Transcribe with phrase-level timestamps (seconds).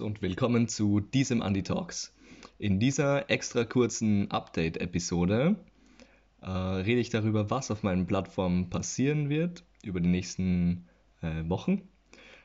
[0.00, 2.14] und willkommen zu diesem Andy Talks.
[2.58, 5.56] In dieser extra kurzen Update-Episode
[6.40, 10.88] äh, rede ich darüber, was auf meinen Plattformen passieren wird über die nächsten
[11.20, 11.82] äh, Wochen.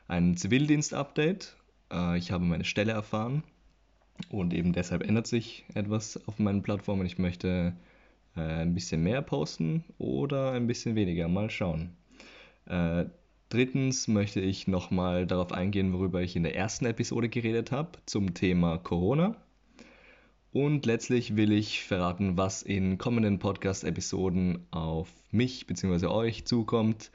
[0.09, 1.55] Ein Zivildienst-Update.
[1.89, 3.43] Äh, ich habe meine Stelle erfahren
[4.29, 7.05] und eben deshalb ändert sich etwas auf meinen Plattformen.
[7.05, 7.77] Ich möchte
[8.35, 11.29] äh, ein bisschen mehr posten oder ein bisschen weniger.
[11.29, 11.95] Mal schauen.
[13.49, 18.33] Drittens möchte ich nochmal darauf eingehen, worüber ich in der ersten Episode geredet habe, zum
[18.33, 19.37] Thema Corona.
[20.51, 26.07] Und letztlich will ich verraten, was in kommenden Podcast-Episoden auf mich bzw.
[26.07, 27.11] euch zukommt,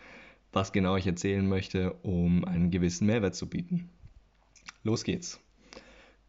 [0.52, 3.90] was genau ich erzählen möchte, um einen gewissen Mehrwert zu bieten.
[4.84, 5.38] Los geht's.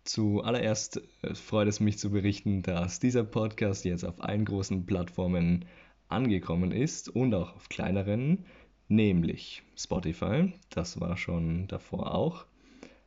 [0.03, 5.63] Zuallererst äh, freut es mich zu berichten, dass dieser Podcast jetzt auf allen großen Plattformen
[6.09, 8.45] angekommen ist und auch auf kleineren,
[8.87, 12.45] nämlich Spotify, das war schon davor auch.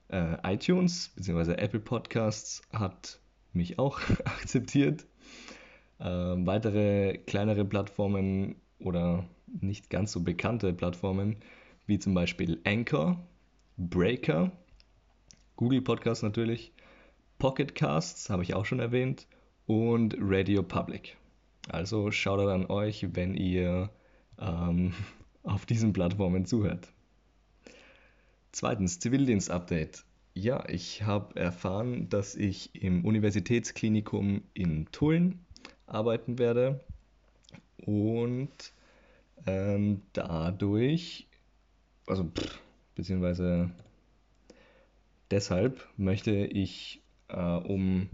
[0.08, 1.52] Äh, iTunes bzw.
[1.54, 3.20] Apple Podcasts hat
[3.52, 5.06] mich auch akzeptiert.
[5.98, 11.36] Äh, weitere kleinere Plattformen oder nicht ganz so bekannte Plattformen,
[11.86, 13.18] wie zum Beispiel Anchor,
[13.76, 14.52] Breaker,
[15.56, 16.72] Google Podcasts natürlich,
[17.38, 19.26] Pocket Casts habe ich auch schon erwähnt
[19.66, 21.16] und Radio Public.
[21.68, 23.90] Also schaut an euch, wenn ihr
[24.38, 24.94] ähm,
[25.46, 26.92] auf diesen Plattformen zuhört.
[28.52, 30.04] Zweitens, Zivildienst-Update.
[30.34, 35.40] Ja, ich habe erfahren, dass ich im Universitätsklinikum in Tulln
[35.86, 36.80] arbeiten werde
[37.78, 38.72] und
[39.46, 41.26] ähm, dadurch,
[42.06, 42.60] also pff,
[42.94, 43.70] beziehungsweise
[45.30, 48.08] deshalb möchte ich, äh, um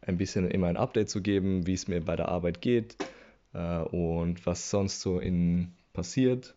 [0.00, 2.96] ein bisschen immer ein Update zu geben, wie es mir bei der Arbeit geht
[3.52, 6.54] äh, und was sonst so in passiert,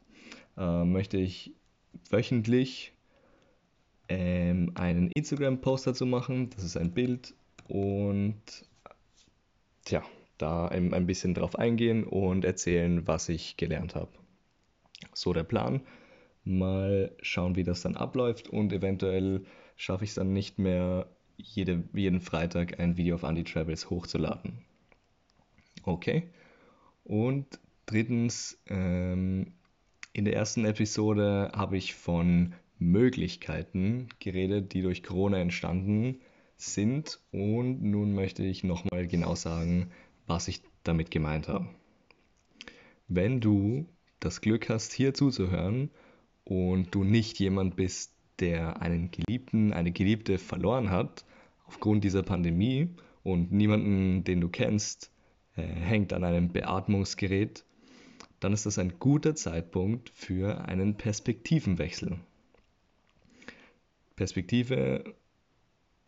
[0.57, 1.53] äh, möchte ich
[2.09, 2.93] wöchentlich
[4.09, 6.49] ähm, einen Instagram-Post dazu machen.
[6.51, 7.33] Das ist ein Bild
[7.67, 8.41] und
[9.85, 10.03] tja,
[10.37, 14.11] da ein, bisschen drauf eingehen und erzählen, was ich gelernt habe.
[15.13, 15.81] So der Plan.
[16.43, 19.45] Mal schauen, wie das dann abläuft und eventuell
[19.75, 21.07] schaffe ich es dann nicht mehr,
[21.37, 24.59] jede, jeden Freitag ein Video auf Andy Travels hochzuladen.
[25.83, 26.23] Okay.
[27.03, 29.53] Und drittens, ähm,
[30.13, 36.19] in der ersten Episode habe ich von Möglichkeiten geredet, die durch Corona entstanden
[36.57, 37.19] sind.
[37.31, 39.91] Und nun möchte ich nochmal genau sagen,
[40.27, 41.67] was ich damit gemeint habe.
[43.07, 43.85] Wenn du
[44.19, 45.89] das Glück hast, hier zuzuhören
[46.43, 51.25] und du nicht jemand bist, der einen Geliebten, eine Geliebte verloren hat
[51.67, 52.89] aufgrund dieser Pandemie
[53.23, 55.11] und niemanden, den du kennst,
[55.55, 57.63] äh, hängt an einem Beatmungsgerät
[58.41, 62.17] dann ist das ein guter Zeitpunkt für einen Perspektivenwechsel.
[64.15, 65.15] Perspektive,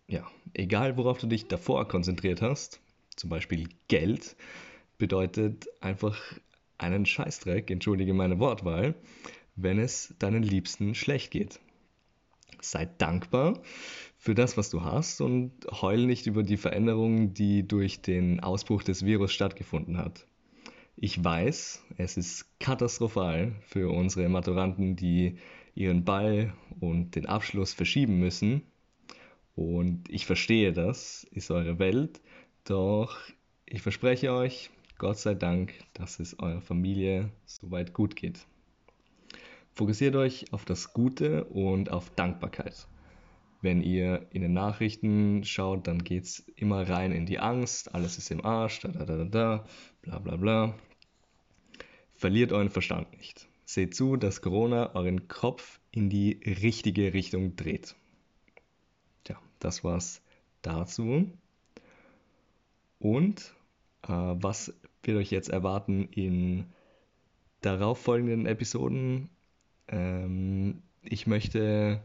[0.08, 2.82] ja, egal worauf du dich davor konzentriert hast,
[3.16, 4.36] zum Beispiel Geld,
[4.98, 6.20] bedeutet einfach
[6.80, 8.96] einen Scheißdreck, entschuldige meine Wortwahl,
[9.56, 11.60] wenn es deinen Liebsten schlecht geht.
[12.62, 13.62] Sei dankbar
[14.18, 18.82] für das, was du hast und heul nicht über die Veränderungen, die durch den Ausbruch
[18.82, 20.26] des Virus stattgefunden hat.
[20.96, 25.38] Ich weiß, es ist katastrophal für unsere Maturanten, die
[25.76, 28.62] ihren Ball und den Abschluss verschieben müssen.
[29.56, 32.22] Und ich verstehe das, ist eure Welt.
[32.64, 33.18] Doch
[33.66, 38.46] ich verspreche euch, Gott sei Dank, dass es eurer Familie soweit gut geht.
[39.74, 42.88] Fokussiert euch auf das Gute und auf Dankbarkeit.
[43.64, 48.18] Wenn ihr in den Nachrichten schaut, dann geht es immer rein in die Angst, alles
[48.18, 49.66] ist im Arsch, da da da da,
[50.02, 50.76] bla bla bla.
[52.14, 53.48] Verliert euren Verstand nicht.
[53.64, 57.96] Seht zu, dass Corona euren Kopf in die richtige Richtung dreht.
[59.24, 60.22] Tja, das war's
[60.62, 61.32] dazu.
[63.00, 63.56] Und
[64.02, 66.66] äh, was wird euch jetzt erwarten in
[67.62, 69.30] darauffolgenden Episoden?
[69.88, 72.02] Ähm, ich möchte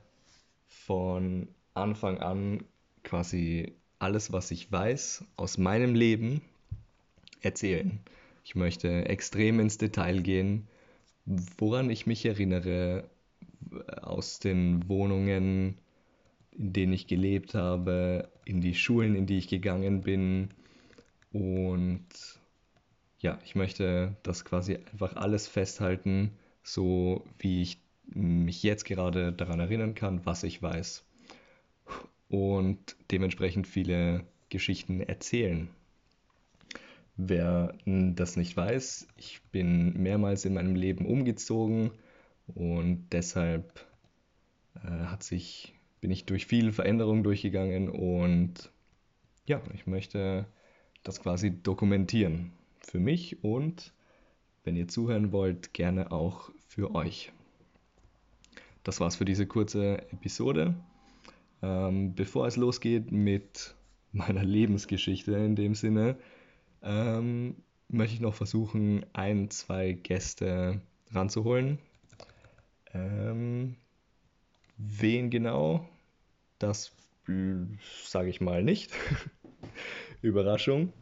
[0.69, 2.65] von Anfang an
[3.03, 6.42] quasi alles, was ich weiß aus meinem Leben
[7.41, 8.01] erzählen.
[8.45, 10.69] Ich möchte extrem ins Detail gehen,
[11.59, 13.09] woran ich mich erinnere
[14.03, 15.78] aus den Wohnungen,
[16.53, 20.51] in denen ich gelebt habe, in die Schulen, in die ich gegangen bin.
[21.33, 22.07] Und
[23.21, 26.33] ja, ich möchte das quasi einfach alles festhalten,
[26.63, 27.78] so wie ich
[28.15, 31.05] mich jetzt gerade daran erinnern kann, was ich weiß.
[32.28, 35.69] Und dementsprechend viele Geschichten erzählen.
[37.16, 41.91] Wer das nicht weiß, ich bin mehrmals in meinem Leben umgezogen
[42.47, 43.84] und deshalb
[44.77, 48.71] äh, hat sich bin ich durch viele Veränderungen durchgegangen und
[49.47, 50.47] ja, ich möchte
[51.03, 53.93] das quasi dokumentieren für mich und
[54.65, 57.33] wenn ihr zuhören wollt, gerne auch für euch.
[58.89, 60.75] Das war's für diese kurze Episode.
[61.61, 63.75] Ähm, bevor es losgeht mit
[64.13, 66.17] meiner Lebensgeschichte in dem Sinne,
[66.83, 67.57] ähm,
[67.89, 70.81] möchte ich noch versuchen, ein, zwei Gäste
[71.11, 71.79] ranzuholen.
[72.95, 73.77] Ähm,
[74.79, 75.87] wen genau?
[76.59, 76.91] Das
[78.07, 78.91] sage ich mal nicht.
[80.23, 80.95] Überraschung.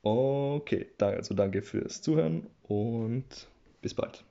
[0.00, 3.46] Okay, also danke fürs Zuhören und
[3.82, 4.24] bis bald.